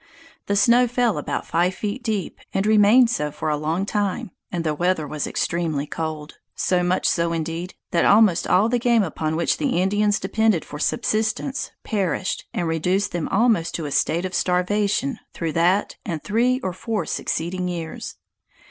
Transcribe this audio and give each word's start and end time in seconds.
The 0.47 0.55
snow 0.55 0.87
fell 0.87 1.19
about 1.19 1.45
five 1.45 1.75
feet 1.75 2.01
deep, 2.01 2.39
and 2.55 2.65
remained 2.65 3.11
so 3.11 3.29
for 3.31 3.49
a 3.49 3.55
long 3.55 3.85
time, 3.85 4.31
and 4.51 4.63
the 4.63 4.73
weather 4.73 5.05
was 5.05 5.27
extremely 5.27 5.85
cold; 5.85 6.39
so 6.55 6.81
much 6.81 7.07
so 7.07 7.31
indeed, 7.33 7.75
that 7.91 8.03
almost 8.03 8.47
all 8.47 8.67
the 8.67 8.79
game 8.79 9.03
upon 9.03 9.35
which 9.35 9.57
the 9.57 9.79
Indians 9.79 10.19
depended 10.19 10.65
for 10.65 10.79
subsistence, 10.79 11.69
perished, 11.83 12.45
and 12.51 12.67
reduced 12.67 13.11
them 13.11 13.27
almost 13.27 13.75
to 13.75 13.85
a 13.85 13.91
state 13.91 14.25
of 14.25 14.33
starvation 14.33 15.19
through 15.35 15.51
that 15.51 15.97
and 16.03 16.23
three 16.23 16.59
or 16.61 16.73
four 16.73 17.05
succeeding 17.05 17.67
years. 17.67 18.15